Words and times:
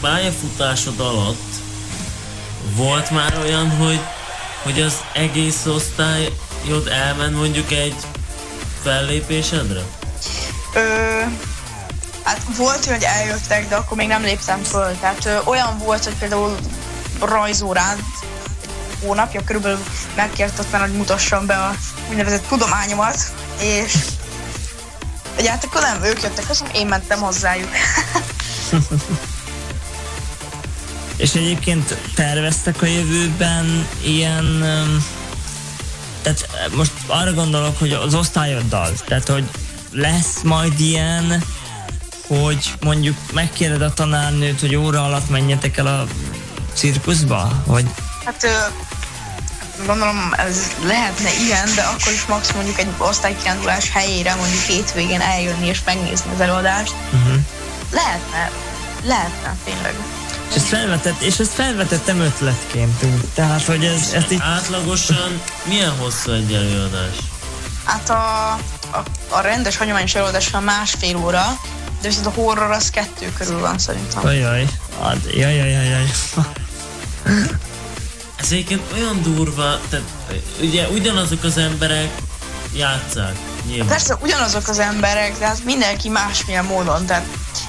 pályafutásod 0.00 1.00
alatt 1.00 1.50
volt 2.74 3.10
már 3.10 3.38
olyan, 3.38 3.70
hogy, 3.70 4.00
hogy 4.62 4.80
az 4.80 4.94
egész 5.12 5.66
osztályod 5.66 6.88
elment 6.90 7.36
mondjuk 7.36 7.70
egy 7.70 7.94
fellépésedre? 8.82 9.80
Ö, 10.74 11.20
hát 12.22 12.40
volt, 12.56 12.84
hogy 12.84 13.02
eljöttek, 13.02 13.68
de 13.68 13.76
akkor 13.76 13.96
még 13.96 14.08
nem 14.08 14.22
léptem 14.22 14.62
föl. 14.62 14.96
Tehát 15.00 15.24
ö, 15.24 15.38
olyan 15.44 15.78
volt, 15.78 16.04
hogy 16.04 16.14
például 16.14 16.56
rajzórán 17.20 17.98
hónapja 19.02 19.44
körülbelül 19.44 19.78
megkért 20.16 20.58
ott 20.58 20.70
már, 20.72 20.80
hogy 20.80 20.92
mutassam 20.92 21.46
be 21.46 21.54
a 21.54 21.74
úgynevezett 22.08 22.48
tudományomat, 22.48 23.18
és 23.60 23.96
ugye 25.38 25.50
hát 25.50 25.64
akkor 25.64 25.80
nem 25.80 26.02
ők 26.02 26.22
jöttek, 26.22 26.48
azt 26.48 26.64
én 26.72 26.86
mentem 26.86 27.20
hozzájuk. 27.20 27.70
És 31.20 31.34
egyébként 31.34 31.96
terveztek 32.14 32.82
a 32.82 32.86
jövőben 32.86 33.88
ilyen... 34.04 34.64
Tehát 36.22 36.48
most 36.76 36.92
arra 37.06 37.32
gondolok, 37.32 37.78
hogy 37.78 37.92
az 37.92 38.14
osztályoddal, 38.14 38.92
tehát 39.06 39.28
hogy 39.28 39.44
lesz 39.92 40.40
majd 40.42 40.80
ilyen, 40.80 41.44
hogy 42.26 42.72
mondjuk 42.80 43.16
megkéred 43.32 43.82
a 43.82 43.94
tanárnőt, 43.94 44.60
hogy 44.60 44.74
óra 44.74 45.04
alatt 45.04 45.28
menjetek 45.28 45.76
el 45.76 45.86
a 45.86 46.06
cirkuszba? 46.74 47.62
Vagy 47.66 47.86
Hát 48.24 48.46
gondolom 49.86 50.32
ez 50.36 50.72
lehetne 50.84 51.30
ilyen, 51.44 51.68
de 51.74 51.82
akkor 51.82 52.12
is 52.12 52.26
max 52.26 52.52
mondjuk 52.52 52.78
egy 52.78 52.88
osztálykirándulás 52.98 53.90
helyére 53.90 54.34
mondjuk 54.34 54.62
hétvégén 54.62 55.20
eljönni 55.20 55.66
és 55.66 55.80
megnézni 55.84 56.30
az 56.34 56.40
előadást. 56.40 56.94
uh-huh. 57.12 57.34
Lehetne, 57.90 58.50
lehetne 59.04 59.56
tényleg. 59.64 59.94
És 60.50 60.56
ezt, 60.56 60.66
felvetett, 60.66 61.20
és 61.20 61.38
ezt 61.38 61.52
felvetettem 61.52 62.20
ötletként 62.20 63.02
úgy. 63.02 63.24
Tehát, 63.34 63.64
hogy 63.64 63.84
ez, 63.84 64.12
ezt 64.14 64.32
így 64.32 64.40
Átlagosan 64.42 65.40
milyen 65.62 65.90
hosszú 65.98 66.32
egy 66.32 66.52
előadás? 66.52 67.16
Hát 67.84 68.10
a, 68.10 68.52
a, 68.90 69.02
a 69.28 69.40
rendes 69.40 69.76
hagyományos 69.76 70.14
előadás 70.14 70.52
a 70.52 70.60
másfél 70.60 71.16
óra, 71.16 71.60
de 72.00 72.08
viszont 72.08 72.26
a 72.26 72.30
horror 72.30 72.70
az 72.70 72.90
kettő 72.90 73.32
körül 73.38 73.60
van 73.60 73.78
szerintem. 73.78 74.26
Ajaj, 74.26 74.66
ad, 75.00 75.18
jaj, 75.34 75.54
jaj, 75.54 75.70
jaj, 75.70 75.88
jaj. 75.88 76.10
Ez 78.40 78.52
egyébként 78.52 78.80
olyan 78.92 79.22
durva, 79.22 79.80
tehát 79.88 80.06
ugye 80.60 80.88
ugyanazok 80.88 81.44
az 81.44 81.56
emberek 81.56 82.10
játszák, 82.74 83.36
nyilván. 83.66 83.86
Persze 83.86 84.16
ugyanazok 84.22 84.68
az 84.68 84.78
emberek, 84.78 85.38
de 85.38 85.46
hát 85.46 85.64
mindenki 85.64 86.08
másmilyen 86.08 86.64
módon. 86.64 87.06
Tehát 87.06 87.24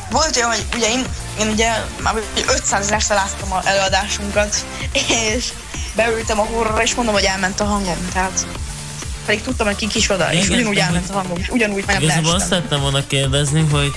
volt 0.10 0.36
olyan, 0.36 0.50
hogy 0.50 0.66
ugye 0.76 0.90
én, 0.90 1.06
én 1.42 1.48
ugye 1.48 1.72
már 2.02 2.16
500 2.48 2.86
ezerszer 2.86 3.16
láttam 3.16 3.52
az 3.52 3.66
előadásunkat, 3.66 4.66
és 5.36 5.54
beültem 5.96 6.40
a 6.40 6.44
horrorra, 6.44 6.84
és 6.84 6.96
mondom, 6.96 7.14
hogy 7.14 7.24
elment 7.24 7.60
a 7.60 7.64
hangom. 7.64 8.08
Tehát 8.14 8.46
pedig 9.26 9.42
tudtam, 9.42 9.66
hogy 9.66 9.76
ki 9.76 9.88
kicsoda, 9.88 10.34
és 10.34 10.50
ugyanúgy 10.50 10.78
elment 10.78 11.10
a 11.10 11.14
hangom, 11.14 11.38
és 11.38 11.50
ugyanúgy 11.50 11.84
már 11.88 12.02
nem 12.02 12.26
azt 12.26 12.48
szerettem 12.48 12.82
volna 12.82 13.08
kérdezni, 13.08 13.66
hogy, 13.72 13.92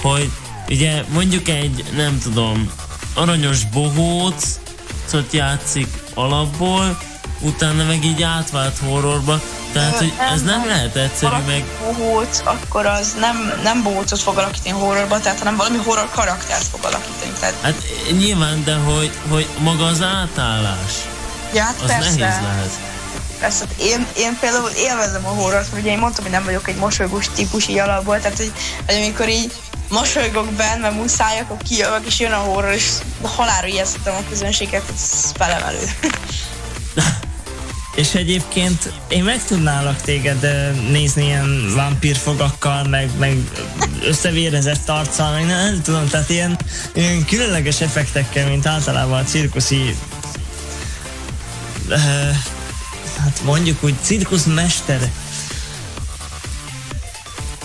hogy 0.00 0.30
ugye 0.68 1.02
mondjuk 1.08 1.48
egy, 1.48 1.84
nem 1.96 2.18
tudom, 2.18 2.72
aranyos 3.14 3.64
bohócot 3.64 5.32
játszik 5.32 5.88
alapból, 6.14 6.98
utána 7.40 7.84
meg 7.84 8.04
így 8.04 8.22
átvált 8.22 8.78
horrorba, 8.78 9.40
tehát 9.72 9.96
hogy 9.96 10.12
ez 10.32 10.42
nem 10.42 10.66
lehet 10.66 10.96
egyszerű, 10.96 11.36
meg 11.46 11.64
bohóc, 11.84 12.40
akkor 12.44 12.86
az 12.86 13.14
nem, 13.20 13.60
nem 13.62 13.82
bohócot 13.82 14.20
fog 14.20 14.38
alakítani 14.38 14.80
horrorba, 14.80 15.20
tehát 15.20 15.38
hanem 15.38 15.56
valami 15.56 15.76
horror 15.76 16.08
karaktert 16.10 16.64
fog 16.64 16.84
alakítani. 16.84 17.32
Tehát, 17.40 17.54
hát 17.62 17.82
nyilván, 18.10 18.64
de 18.64 18.74
hogy, 18.74 19.10
hogy 19.30 19.46
maga 19.58 19.84
az 19.84 20.02
átállás, 20.02 20.92
ja, 21.54 21.62
hát 21.62 21.76
az 21.82 21.86
persze, 21.86 22.18
nehéz 22.18 22.18
lehet. 22.18 22.70
persze. 23.40 23.64
Hát 23.64 23.80
Én, 23.80 24.06
én 24.16 24.36
például 24.40 24.68
élvezem 24.68 25.26
a 25.26 25.28
horrort, 25.28 25.68
ugye 25.78 25.90
én 25.90 25.98
mondtam, 25.98 26.24
hogy 26.24 26.32
nem 26.32 26.44
vagyok 26.44 26.68
egy 26.68 26.76
mosolygós 26.76 27.26
típus 27.34 27.68
így 27.68 27.78
alapból, 27.78 28.20
tehát 28.20 28.36
hogy, 28.36 28.52
hogy 28.86 28.94
amikor 28.94 29.28
így 29.28 29.52
mosolygok 29.88 30.52
benne, 30.52 30.80
mert 30.80 30.94
muszáj, 30.94 31.38
akkor 31.40 31.56
kijövök, 31.68 32.06
és 32.06 32.20
jön 32.20 32.32
a 32.32 32.36
horror, 32.36 32.72
és 32.72 32.88
halálra 33.22 33.66
ijesztettem 33.66 34.14
a 34.14 34.28
közönséget, 34.28 34.82
ez 34.94 35.32
felemelő. 35.34 35.90
És 37.98 38.14
egyébként 38.14 38.92
én 39.08 39.24
meg 39.24 39.44
tudnálak 39.44 40.00
téged 40.00 40.46
nézni 40.90 41.24
ilyen 41.24 41.72
vámpírfogakkal, 41.74 42.84
meg, 42.84 43.10
meg 43.18 43.36
összevérezett 44.02 44.88
arccal, 44.88 45.32
meg 45.32 45.46
nem, 45.46 45.64
nem 45.64 45.82
tudom, 45.82 46.08
tehát 46.08 46.30
ilyen, 46.30 46.58
ilyen 46.94 47.24
különleges 47.24 47.80
effektekkel, 47.80 48.48
mint 48.48 48.66
általában 48.66 49.18
a 49.18 49.24
cirkuszi 49.24 49.96
ö, 51.88 51.96
hát 53.18 53.40
mondjuk 53.44 53.84
úgy 53.84 53.94
cirkuszmester. 54.02 55.10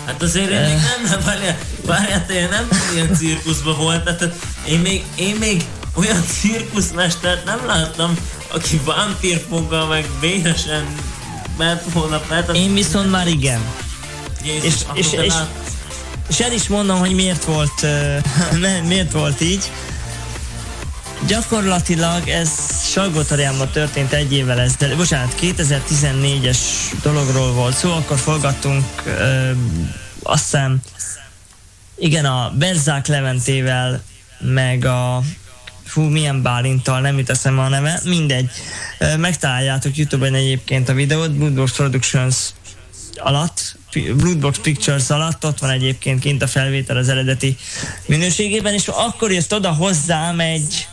Hát 0.06 0.22
azért 0.22 0.50
én 0.50 0.60
még 0.60 0.68
nem, 0.68 1.10
nem, 1.10 1.20
várjál, 1.24 1.58
várjál, 1.86 2.26
én 2.30 2.48
nem 2.48 2.68
tudom, 2.68 2.94
ilyen 2.94 3.14
cirkuszban 3.14 3.76
volt, 3.76 4.04
tehát 4.04 4.34
én 4.66 4.78
még, 4.78 5.04
én 5.14 5.36
még 5.36 5.64
olyan 5.94 6.24
cirkuszmestert 6.40 7.44
nem 7.44 7.66
láttam, 7.66 8.16
aki 8.54 8.80
vámpírfoggal 8.84 9.86
meg 9.86 10.06
véresen 10.20 10.84
ment 11.58 11.82
volna 11.92 12.18
fel. 12.18 12.54
Én 12.54 12.74
viszont 12.74 13.10
már 13.10 13.26
igen. 13.28 13.60
Jézus, 14.44 14.64
és- 14.94 15.12
és- 15.12 15.20
és- 15.22 15.32
És 16.28 16.40
el 16.40 16.52
is 16.52 16.68
mondom, 16.68 16.98
hogy 16.98 17.14
miért 17.14 17.44
volt, 17.44 17.80
ne, 18.60 18.80
miért 18.80 19.12
volt 19.12 19.40
így. 19.40 19.70
Gyakorlatilag 21.26 22.28
ez 22.28 22.48
Salgótarjánban 22.90 23.68
történt 23.70 24.12
egy 24.12 24.32
évvel 24.32 24.60
ezelőtt, 24.60 24.96
bocsánat, 24.96 25.34
2014-es 25.40 26.58
dologról 27.02 27.52
volt 27.52 27.76
szó, 27.76 27.92
akkor 27.92 28.18
forgattunk 28.18 28.84
ö, 29.06 29.50
azt 30.22 30.42
hiszem, 30.44 30.80
igen, 31.98 32.24
a 32.24 32.52
Berzák 32.58 33.06
Leventével, 33.06 34.02
meg 34.38 34.84
a 34.84 35.22
fú, 35.94 36.02
milyen 36.02 36.42
Bálintal, 36.42 37.00
nem 37.00 37.18
jut 37.18 37.30
eszembe 37.30 37.62
a 37.62 37.68
neve, 37.68 38.00
mindegy. 38.04 38.50
Megtaláljátok 39.16 39.96
Youtube-on 39.96 40.34
egyébként 40.34 40.88
a 40.88 40.92
videót, 40.92 41.32
Bloodbox 41.32 41.72
Productions 41.72 42.36
alatt, 43.16 43.76
Bloodbox 44.16 44.58
Pictures 44.58 45.10
alatt, 45.10 45.44
ott 45.44 45.58
van 45.58 45.70
egyébként 45.70 46.20
kint 46.20 46.42
a 46.42 46.46
felvétel 46.46 46.96
az 46.96 47.08
eredeti 47.08 47.56
minőségében, 48.06 48.74
és 48.74 48.88
akkor 48.88 49.32
jött 49.32 49.54
oda 49.54 49.72
hozzám 49.72 50.40
egy 50.40 50.88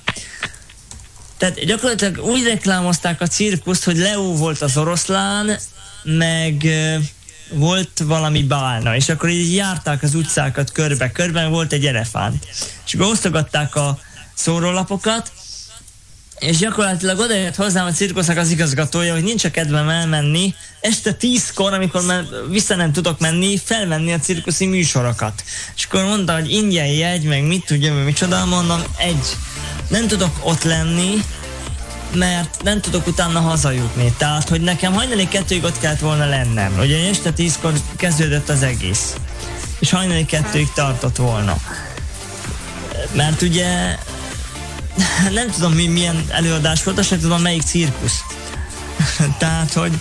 tehát 1.38 1.66
gyakorlatilag 1.66 2.26
úgy 2.26 2.44
reklámozták 2.44 3.22
a 3.22 3.28
cirkuszt, 3.28 3.84
hogy 3.84 3.98
Leo 3.98 4.36
volt 4.36 4.62
az 4.62 4.78
oroszlán, 4.78 5.60
meg 6.04 6.68
volt 7.50 8.02
valami 8.06 8.44
bálna, 8.44 8.96
és 8.96 9.10
akkor 9.10 9.30
így 9.30 9.56
járták 9.56 10.04
az 10.04 10.16
utcákat 10.16 10.72
körbe-körbe, 10.72 11.48
volt 11.48 11.74
egy 11.74 11.86
elefánt. 11.86 12.48
És 12.86 12.94
akkor 12.94 13.12
osztogatták 13.12 13.76
a 13.76 14.00
szórólapokat, 14.42 15.32
és 16.40 16.58
gyakorlatilag 16.58 17.20
oda 17.20 17.34
jött 17.34 17.56
hozzám 17.56 17.86
a 17.86 17.92
cirkusznak 17.92 18.38
az 18.38 18.50
igazgatója, 18.50 19.14
hogy 19.14 19.24
nincs 19.24 19.44
a 19.44 19.52
kedvem 19.52 19.90
elmenni, 19.90 20.56
este 20.80 21.14
tízkor, 21.14 21.74
amikor 21.74 22.06
már 22.06 22.26
vissza 22.50 22.76
nem 22.76 22.92
tudok 22.92 23.20
menni, 23.20 23.58
felvenni 23.58 24.14
a 24.14 24.20
cirkuszi 24.20 24.66
műsorokat. 24.66 25.44
És 25.76 25.86
akkor 25.86 26.04
mondta, 26.04 26.34
hogy 26.34 26.52
ingyen 26.52 26.88
jegy, 26.88 27.24
meg 27.24 27.44
mit 27.44 27.66
tudja, 27.66 27.94
meg 27.94 28.04
micsoda, 28.04 28.46
mondom, 28.46 28.84
egy, 28.98 29.38
nem 29.88 30.08
tudok 30.08 30.40
ott 30.44 30.64
lenni, 30.64 31.24
mert 32.14 32.64
nem 32.64 32.82
tudok 32.82 33.08
utána 33.08 33.40
hazajutni. 33.40 34.14
Tehát, 34.18 34.50
hogy 34.50 34.62
nekem 34.62 34.94
hajnali 34.94 35.28
kettőig 35.28 35.64
ott 35.64 35.80
kellett 35.80 36.00
volna 36.00 36.26
lennem. 36.26 36.78
Ugye 36.80 37.10
este 37.10 37.32
tízkor 37.32 37.74
kezdődött 37.96 38.50
az 38.50 38.64
egész. 38.64 39.16
És 39.80 39.90
hajnali 39.90 40.26
kettőig 40.26 40.72
tartott 40.74 41.16
volna. 41.16 41.58
Mert 43.12 43.42
ugye 43.42 43.98
nem 45.30 45.50
tudom 45.50 45.74
mi, 45.74 45.88
milyen 45.88 46.26
előadás 46.30 46.84
volt, 46.84 46.98
azt 46.98 47.08
sem 47.08 47.20
tudom 47.20 47.42
melyik 47.42 47.62
cirkusz. 47.62 48.24
Tehát, 49.38 49.74
hogy 49.74 49.92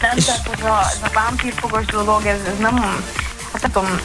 Nem, 0.00 0.16
És- 0.16 0.24
tehát 0.24 0.48
ez 0.58 0.64
a, 0.64 0.80
ez 0.90 0.98
a 1.02 1.10
vámpírfogos 1.14 1.84
dolog, 1.84 2.26
ez, 2.26 2.38
ez 2.46 2.58
nem, 2.58 2.76
hát 3.52 3.62
nem 3.62 3.70
tudom, 3.72 4.00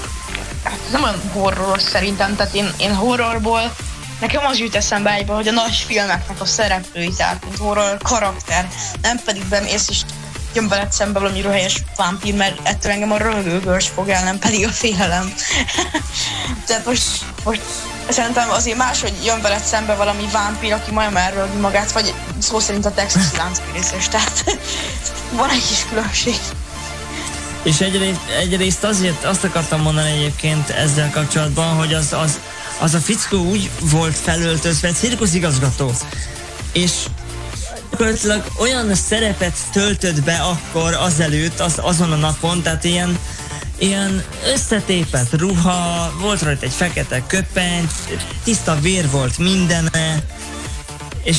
hát 0.63 0.79
ez 0.85 0.91
nem 0.91 1.03
olyan 1.03 1.21
horroros 1.31 1.81
szerintem, 1.81 2.35
tehát 2.35 2.53
én, 2.53 2.73
én 2.77 2.95
horrorból, 2.95 3.75
nekem 4.19 4.45
az 4.45 4.57
jut 4.57 4.75
eszembe 4.75 5.11
egybe, 5.11 5.33
hogy 5.33 5.47
a 5.47 5.51
nagy 5.51 5.75
filmeknek 5.87 6.41
a 6.41 6.45
szereplői, 6.45 7.13
tehát 7.17 7.43
mint 7.45 7.57
horror 7.57 7.97
karakter, 8.03 8.67
nem 9.01 9.17
pedig 9.25 9.43
bemész 9.45 9.89
és 9.89 10.01
jön 10.53 10.67
veled 10.67 10.91
szembe 10.91 11.19
valami 11.19 11.41
röhelyes 11.41 11.83
vámpír, 11.95 12.35
mert 12.35 12.59
ettől 12.63 12.91
engem 12.91 13.11
a 13.11 13.17
röhögőgörs 13.17 13.87
fog 13.87 14.09
el, 14.09 14.23
nem 14.23 14.39
pedig 14.39 14.65
a 14.65 14.69
félelem. 14.69 15.33
tehát 16.67 16.85
most, 16.85 17.03
most 17.43 17.61
szerintem 18.09 18.49
azért 18.49 18.77
más, 18.77 19.01
hogy 19.01 19.13
jön 19.25 19.41
veled 19.41 19.63
szembe 19.63 19.95
valami 19.95 20.27
vámpír, 20.31 20.73
aki 20.73 20.91
majdnem 20.91 21.23
elrögi 21.23 21.57
magát, 21.57 21.91
vagy 21.91 22.13
szó 22.39 22.59
szerint 22.59 22.85
a 22.85 22.93
Texas 22.93 23.35
láncpírészes, 23.37 24.07
tehát 24.07 24.43
van 25.39 25.49
egy 25.49 25.67
kis 25.67 25.85
különbség. 25.89 26.35
És 27.63 27.81
egyrészt, 27.81 28.19
egyrészt 28.39 28.83
azért 28.83 29.23
azt 29.23 29.43
akartam 29.43 29.81
mondani 29.81 30.11
egyébként 30.11 30.69
ezzel 30.69 31.09
kapcsolatban, 31.09 31.75
hogy 31.75 31.93
az, 31.93 32.13
az 32.13 32.39
az 32.79 32.93
a 32.93 32.99
fickó 32.99 33.37
úgy 33.37 33.69
volt 33.79 34.15
felöltözve, 34.15 34.91
cirkuszigazgató, 34.91 35.91
és 36.71 36.91
gyakorlatilag 37.91 38.43
olyan 38.59 38.95
szerepet 38.95 39.57
töltött 39.71 40.23
be 40.23 40.35
akkor 40.35 40.93
azelőtt, 40.93 41.59
az, 41.59 41.73
azon 41.81 42.11
a 42.11 42.15
napon, 42.15 42.61
tehát 42.61 42.83
ilyen, 42.83 43.19
ilyen 43.77 44.23
összetépett 44.53 45.39
ruha, 45.39 46.13
volt 46.21 46.41
rajta 46.41 46.65
egy 46.65 46.73
fekete 46.73 47.23
köpeny, 47.27 47.87
tiszta 48.43 48.79
vér 48.79 49.09
volt 49.09 49.37
mindene, 49.37 50.23
és 51.23 51.37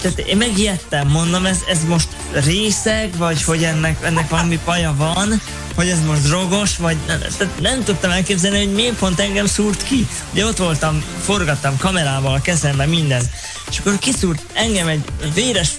tehát 0.00 0.18
én 0.18 0.36
megijedtem, 0.36 1.08
mondom, 1.08 1.46
ez, 1.46 1.58
ez 1.68 1.84
most 1.84 2.08
részeg, 2.32 3.16
vagy 3.16 3.42
hogy 3.42 3.64
ennek, 3.64 4.04
ennek 4.04 4.28
valami 4.28 4.58
paja 4.64 4.94
van, 4.96 5.40
hogy 5.74 5.88
ez 5.88 6.04
most 6.06 6.22
drogos, 6.22 6.76
vagy 6.76 6.96
tehát 7.06 7.60
nem 7.60 7.84
tudtam 7.84 8.10
elképzelni, 8.10 8.58
hogy 8.58 8.72
miért 8.72 8.96
pont 8.96 9.20
engem 9.20 9.46
szúrt 9.46 9.82
ki. 9.82 10.06
Ugye 10.32 10.46
ott 10.46 10.56
voltam, 10.56 11.04
forgattam 11.24 11.76
kamerával 11.76 12.34
a 12.34 12.40
kezembe 12.40 12.86
minden, 12.86 13.22
és 13.70 13.78
akkor 13.78 13.98
kiszúrt 13.98 14.42
engem 14.52 14.88
egy 14.88 15.04
véres 15.34 15.70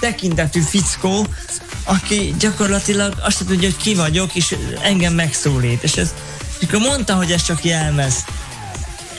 tekintetű 0.00 0.60
fickó, 0.60 1.26
aki 1.84 2.34
gyakorlatilag 2.38 3.14
azt 3.20 3.46
tudja, 3.46 3.68
hogy 3.68 3.76
ki 3.76 3.94
vagyok, 3.94 4.34
és 4.34 4.56
engem 4.82 5.14
megszólít. 5.14 5.82
És, 5.82 5.96
ez, 5.96 6.14
akkor 6.62 6.80
mondta, 6.80 7.14
hogy 7.14 7.32
ez 7.32 7.42
csak 7.42 7.64
jelmez. 7.64 8.24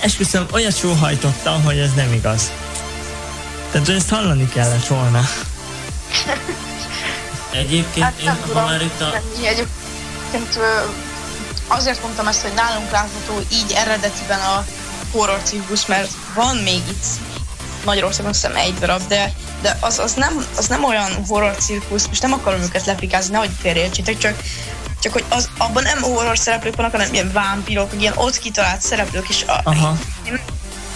Esküszöm, 0.01 0.45
olyat 0.51 0.77
sóhajtottam, 0.77 1.63
hogy 1.63 1.77
ez 1.77 1.93
nem 1.93 2.13
igaz. 2.13 2.51
Tehát 3.71 3.89
ezt 3.89 4.09
hallani 4.09 4.49
kellett 4.49 4.87
volna. 4.87 5.29
Egyébként 7.51 8.05
hát, 8.05 8.19
én, 8.21 8.37
ha 8.53 8.65
már 8.65 8.81
itt 8.81 9.01
a... 9.01 9.21
Egyébként 9.43 10.59
azért 11.67 12.01
mondtam 12.01 12.27
ezt, 12.27 12.41
hogy 12.41 12.53
nálunk 12.53 12.91
látható 12.91 13.39
így 13.51 13.71
eredetiben 13.75 14.39
a 14.39 14.65
horror 15.11 15.41
cirkusz, 15.43 15.85
mert 15.85 16.11
van 16.35 16.57
még 16.57 16.81
itt 16.89 17.05
Magyarországon 17.85 18.33
szem 18.33 18.55
egy 18.55 18.73
darab, 18.73 19.07
de, 19.07 19.33
de 19.61 19.77
az, 19.79 19.99
az, 19.99 20.13
nem, 20.13 20.45
az 20.57 20.67
nem 20.67 20.83
olyan 20.83 21.25
horror 21.27 21.55
cirkusz, 21.55 22.07
és 22.11 22.19
nem 22.19 22.33
akarom 22.33 22.61
őket 22.61 22.85
leplikázni, 22.85 23.31
nehogy 23.31 23.51
félreértsétek, 23.59 24.17
csak 24.17 24.43
csak 25.01 25.13
hogy 25.13 25.25
az, 25.29 25.49
abban 25.57 25.83
nem 25.83 26.01
horror 26.01 26.37
szereplők 26.37 26.75
vannak, 26.75 26.91
hanem 26.91 27.13
ilyen 27.13 27.31
vámpírok, 27.31 27.91
ilyen 27.99 28.13
ott 28.15 28.37
kitalált 28.37 28.81
szereplők, 28.81 29.29
és 29.29 29.43
a, 29.47 29.61
Aha. 29.63 29.97
Én, 30.27 30.39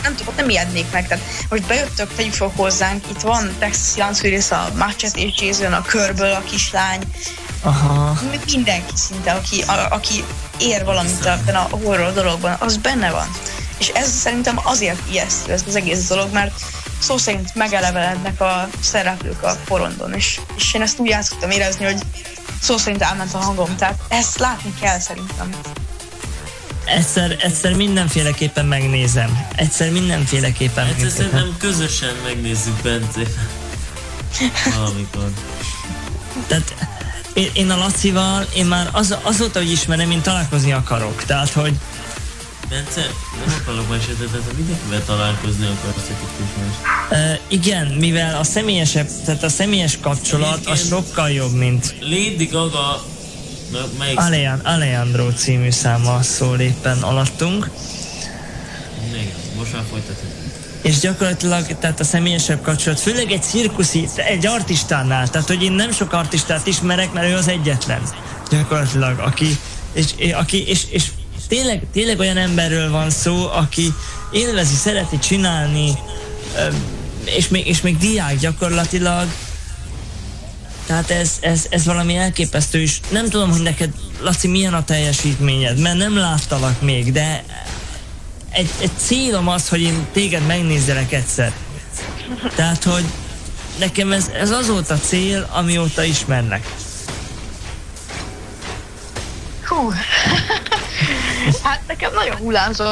nem 0.03 0.15
tudom, 0.15 0.33
nem 0.35 0.49
ijednék 0.49 0.85
meg. 0.91 1.07
Tehát 1.07 1.23
most 1.49 1.63
bejöttök, 1.63 2.13
tegyük 2.15 2.33
fel 2.33 2.51
hozzánk, 2.55 3.09
itt 3.09 3.21
van 3.21 3.55
Texas 3.59 3.97
Landsférész, 3.97 4.51
a 4.51 4.69
Machete 4.77 5.19
és 5.19 5.41
Jason, 5.41 5.73
a 5.73 5.81
körből 5.81 6.31
a 6.31 6.41
kislány, 6.41 7.01
Aha. 7.63 8.19
Mindenki 8.45 8.93
szinte, 8.95 9.31
aki, 9.31 9.61
a, 9.61 9.87
aki 9.89 10.23
ér 10.57 10.85
valamit 10.85 11.25
ebben 11.25 11.55
a 11.55 11.67
horror 11.83 12.13
dologban, 12.13 12.55
az 12.59 12.77
benne 12.77 13.11
van. 13.11 13.27
És 13.77 13.87
ez 13.87 14.11
szerintem 14.11 14.59
azért 14.63 14.99
ijesztő 15.11 15.51
ez 15.51 15.63
az 15.67 15.75
egész 15.75 16.07
dolog, 16.07 16.31
mert 16.31 16.61
szó 17.03 17.17
szerint 17.17 17.55
megelevelednek 17.55 18.41
a 18.41 18.69
szereplők 18.79 19.43
a 19.43 19.55
porondon, 19.65 20.13
és, 20.13 20.39
és 20.55 20.73
én 20.73 20.81
ezt 20.81 20.99
úgy 20.99 21.11
át 21.11 21.29
tudtam 21.29 21.49
érezni, 21.49 21.85
hogy 21.85 22.01
szó 22.61 22.77
szerint 22.77 23.01
elment 23.01 23.33
a 23.33 23.37
hangom, 23.37 23.75
tehát 23.75 23.99
ezt 24.07 24.39
látni 24.39 24.73
kell 24.81 24.99
szerintem. 24.99 25.49
Egyszer, 26.85 27.35
egyszer 27.39 27.73
mindenféleképpen 27.73 28.65
megnézem. 28.65 29.47
Egyszer 29.55 29.91
mindenféleképpen 29.91 30.87
Egyszer 30.87 31.09
szerintem 31.09 31.55
közösen 31.59 32.15
megnézzük 32.23 32.81
Bence. 32.81 33.21
Valamikor. 34.75 35.31
Tehát 36.47 36.75
én, 37.33 37.49
én 37.53 37.69
a 37.69 37.77
Lacival, 37.77 38.47
én 38.55 38.65
már 38.65 38.89
az, 38.91 39.15
azóta, 39.21 39.59
hogy 39.59 39.71
ismerem, 39.71 40.11
én 40.11 40.21
találkozni 40.21 40.71
akarok. 40.71 41.23
Tehát, 41.23 41.49
hogy 41.49 41.73
Bence, 42.73 43.01
nem 43.45 43.55
akarok 43.61 43.89
mesélni, 43.89 44.25
tehát 44.25 44.53
mindenkivel 44.55 45.03
találkozni 45.05 45.65
akarsz 45.65 46.07
egy 46.09 46.15
kicsit 46.19 46.55
uh, 47.11 47.39
Igen, 47.47 47.87
mivel 47.87 48.39
a 48.39 48.43
személyesebb, 48.43 49.07
tehát 49.25 49.43
a 49.43 49.49
személyes 49.49 49.97
kapcsolat 50.01 50.65
az 50.65 50.87
sokkal 50.87 51.29
jobb, 51.29 51.53
mint... 51.53 51.95
Lady 51.99 52.45
Gaga 52.45 53.05
Melyik 53.97 54.19
Alean, 54.19 54.59
Alejandro 54.59 55.31
című 55.31 55.69
száma 55.71 56.21
szól 56.21 56.59
éppen 56.59 57.01
alattunk. 57.01 57.69
Még, 59.11 59.33
most 59.57 59.73
már 59.73 59.83
folytatjuk. 59.89 60.31
És 60.81 60.99
gyakorlatilag, 60.99 61.65
tehát 61.79 61.99
a 61.99 62.03
személyesebb 62.03 62.61
kapcsolat, 62.61 62.99
főleg 62.99 63.31
egy 63.31 63.43
cirkuszi, 63.43 64.07
egy 64.15 64.45
artistánál, 64.45 65.29
tehát 65.29 65.47
hogy 65.47 65.63
én 65.63 65.71
nem 65.71 65.91
sok 65.91 66.13
artistát 66.13 66.67
ismerek, 66.67 67.13
mert 67.13 67.27
ő 67.27 67.35
az 67.35 67.47
egyetlen. 67.47 68.01
Gyakorlatilag, 68.49 69.19
aki, 69.19 69.57
és, 69.93 70.05
aki, 70.33 70.67
és, 70.67 70.83
és 70.89 71.03
tényleg, 71.53 71.81
tényleg 71.91 72.19
olyan 72.19 72.37
emberről 72.37 72.91
van 72.91 73.09
szó, 73.09 73.49
aki 73.51 73.93
élvezi, 74.31 74.75
szereti 74.75 75.19
csinálni, 75.19 75.91
és 77.25 77.47
még, 77.47 77.67
és 77.67 77.81
még 77.81 77.97
diák 77.97 78.37
gyakorlatilag, 78.37 79.27
tehát 80.85 81.09
ez, 81.09 81.31
ez, 81.39 81.65
ez 81.69 81.85
valami 81.85 82.15
elképesztő, 82.15 82.81
és 82.81 82.99
nem 83.09 83.29
tudom, 83.29 83.51
hogy 83.51 83.61
neked, 83.61 83.89
Laci, 84.21 84.47
milyen 84.47 84.73
a 84.73 84.83
teljesítményed, 84.83 85.79
mert 85.79 85.97
nem 85.97 86.17
láttalak 86.17 86.81
még, 86.81 87.11
de 87.11 87.43
egy, 88.49 88.69
egy 88.79 88.91
célom 88.97 89.47
az, 89.47 89.69
hogy 89.69 89.81
én 89.81 90.07
téged 90.13 90.45
megnézzelek 90.45 91.11
egyszer. 91.11 91.53
Tehát, 92.55 92.83
hogy 92.83 93.05
nekem 93.79 94.11
ez, 94.11 94.31
ez 94.39 94.51
az 94.51 94.69
volt 94.69 94.89
a 94.89 94.99
cél, 94.99 95.49
amióta 95.51 96.03
ismernek. 96.03 96.73
Hú, 99.63 99.91
hát 101.63 101.81
nekem 101.87 102.13
nagyon 102.13 102.35
hullámzó 102.35 102.85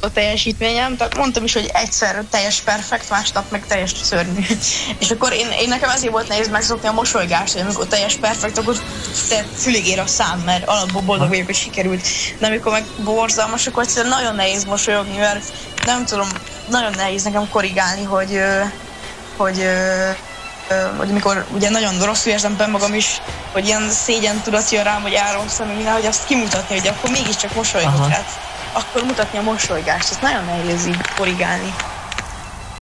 a 0.00 0.10
teljesítményem, 0.12 0.96
tehát 0.96 1.16
mondtam 1.16 1.44
is, 1.44 1.52
hogy 1.52 1.70
egyszer 1.72 2.24
teljes 2.30 2.60
perfekt, 2.60 3.10
másnap 3.10 3.50
meg 3.50 3.66
teljes 3.66 3.92
szörnyű. 4.02 4.40
És 5.00 5.10
akkor 5.10 5.32
én, 5.32 5.46
én 5.60 5.68
nekem 5.68 5.90
ezért 5.90 6.12
volt 6.12 6.28
nehéz 6.28 6.48
megszokni 6.48 6.88
a 6.88 6.92
mosolygást, 6.92 7.52
hogy 7.52 7.62
amikor 7.62 7.86
teljes 7.86 8.14
perfekt, 8.14 8.58
akkor 8.58 8.76
te 9.28 9.44
fülig 9.56 9.86
ér 9.86 9.98
a 9.98 10.06
szám, 10.06 10.38
mert 10.44 10.68
alapból 10.68 11.02
boldog 11.02 11.28
vagyok, 11.28 11.46
hogy 11.46 11.54
sikerült. 11.54 12.06
De 12.38 12.46
amikor 12.46 12.72
meg 12.72 12.84
borzalmas, 13.04 13.66
akkor 13.66 13.82
egyszerűen 13.82 14.14
nagyon 14.14 14.34
nehéz 14.34 14.64
mosolyogni, 14.64 15.16
mert 15.16 15.52
nem 15.86 16.04
tudom, 16.04 16.28
nagyon 16.68 16.92
nehéz 16.96 17.22
nekem 17.22 17.48
korrigálni, 17.48 18.04
hogy, 18.04 18.38
hogy 19.36 19.56
hogy 19.56 19.66
amikor 21.00 21.44
ugye 21.52 21.70
nagyon 21.70 22.04
rosszul 22.04 22.32
érzem 22.32 22.56
be 22.56 22.66
magam 22.66 22.94
is, 22.94 23.20
hogy 23.52 23.66
ilyen 23.66 23.90
szégyen 23.90 24.40
tudat 24.40 24.70
jön 24.70 24.84
rám, 24.84 25.02
vagy 25.02 25.12
elrosszom, 25.12 25.68
minden, 25.68 25.92
hogy 25.92 26.06
azt 26.06 26.24
kimutatni, 26.24 26.78
hogy 26.78 26.88
akkor 26.88 27.10
mégiscsak 27.10 27.54
mosolygok. 27.54 28.08
Hát 28.08 28.40
akkor 28.72 29.02
mutatni 29.02 29.38
a 29.38 29.42
mosolygást. 29.42 30.10
Ez 30.10 30.18
nagyon 30.20 30.44
nehéz 30.44 30.86
így 30.86 30.96
korrigálni. 31.16 31.74